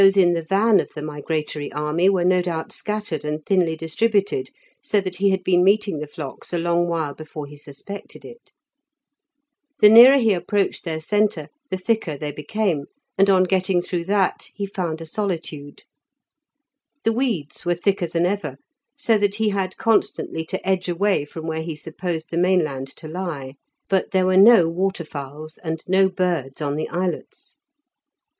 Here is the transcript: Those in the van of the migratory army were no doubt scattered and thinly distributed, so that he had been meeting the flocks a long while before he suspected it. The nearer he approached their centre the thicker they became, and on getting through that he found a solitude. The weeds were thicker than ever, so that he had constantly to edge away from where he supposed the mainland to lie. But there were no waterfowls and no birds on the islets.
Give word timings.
Those 0.01 0.17
in 0.17 0.33
the 0.33 0.41
van 0.41 0.79
of 0.79 0.89
the 0.95 1.03
migratory 1.03 1.71
army 1.71 2.09
were 2.09 2.25
no 2.25 2.41
doubt 2.41 2.71
scattered 2.71 3.23
and 3.23 3.45
thinly 3.45 3.75
distributed, 3.75 4.49
so 4.83 4.99
that 4.99 5.17
he 5.17 5.29
had 5.29 5.43
been 5.43 5.63
meeting 5.63 5.99
the 5.99 6.07
flocks 6.07 6.51
a 6.51 6.57
long 6.57 6.87
while 6.87 7.13
before 7.13 7.45
he 7.45 7.55
suspected 7.55 8.25
it. 8.25 8.51
The 9.79 9.89
nearer 9.89 10.17
he 10.17 10.33
approached 10.33 10.85
their 10.85 11.01
centre 11.01 11.49
the 11.69 11.77
thicker 11.77 12.17
they 12.17 12.31
became, 12.31 12.85
and 13.15 13.29
on 13.29 13.43
getting 13.43 13.79
through 13.79 14.05
that 14.05 14.47
he 14.55 14.65
found 14.65 15.01
a 15.01 15.05
solitude. 15.05 15.83
The 17.03 17.13
weeds 17.13 17.63
were 17.63 17.75
thicker 17.75 18.07
than 18.07 18.25
ever, 18.25 18.57
so 18.97 19.19
that 19.19 19.35
he 19.35 19.49
had 19.49 19.77
constantly 19.77 20.43
to 20.45 20.67
edge 20.67 20.89
away 20.89 21.25
from 21.25 21.45
where 21.45 21.61
he 21.61 21.75
supposed 21.75 22.31
the 22.31 22.39
mainland 22.39 22.87
to 22.95 23.07
lie. 23.07 23.53
But 23.87 24.09
there 24.13 24.25
were 24.25 24.35
no 24.35 24.67
waterfowls 24.67 25.59
and 25.59 25.83
no 25.87 26.09
birds 26.09 26.59
on 26.59 26.75
the 26.75 26.89
islets. 26.89 27.57